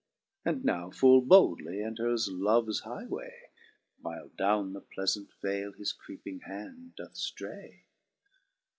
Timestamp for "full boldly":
0.89-1.83